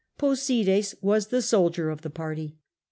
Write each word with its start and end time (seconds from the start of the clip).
Posides 0.17 0.95
was 1.01 1.27
the 1.27 1.43
soldier 1.43 1.91
of 1.91 2.01
the 2.01 2.09
party. 2.09 2.55